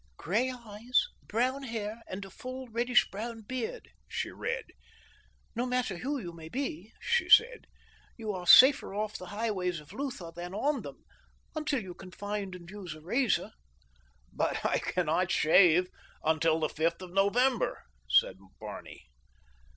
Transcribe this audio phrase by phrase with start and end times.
[0.17, 4.65] "Gray eyes, brown hair, and a full reddish brown beard," she read.
[5.55, 7.67] "No matter who you may be," she said,
[8.17, 11.05] "you are safer off the highways of Lutha than on them
[11.55, 13.51] until you can find and use a razor."
[14.33, 15.87] "But I cannot shave
[16.23, 19.03] until the fifth of November," said Barney.